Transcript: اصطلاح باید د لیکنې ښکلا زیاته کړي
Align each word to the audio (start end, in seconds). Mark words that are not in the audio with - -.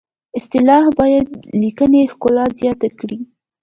اصطلاح 0.37 0.85
باید 0.99 1.25
د 1.31 1.35
لیکنې 1.61 2.01
ښکلا 2.13 2.45
زیاته 2.59 2.87
کړي 2.99 3.19